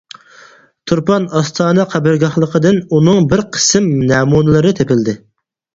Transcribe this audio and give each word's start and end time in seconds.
تۇرپان 0.91 1.27
ئاستانە 1.41 1.85
قەبرىگاھلىقىدىن 1.93 2.81
ئۇنىڭ 2.89 3.29
بىر 3.35 3.47
قىسىم 3.59 3.95
نەمۇنىلىرى 4.15 4.79
تېپىلدى. 4.83 5.19